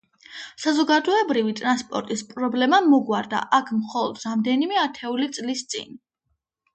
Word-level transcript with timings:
საზოგადოებრივი 0.61 1.51
ტრანსპორტის 1.59 2.23
პრობლემა 2.31 2.79
მოგვარდა 2.93 3.41
აქ 3.57 3.69
მხოლოდ 3.81 4.23
რამდენიმე 4.23 4.79
ათეული 4.85 5.29
წლის 5.37 5.63
წინ. 5.75 5.93